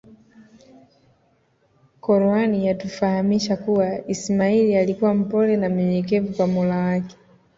[1.99, 7.15] Quran yatufahamisha kuwa ismail alikua mpole na mnyenyekevu kwa mola wake